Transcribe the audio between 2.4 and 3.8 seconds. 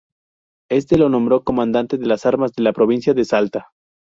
de la provincia de Salta.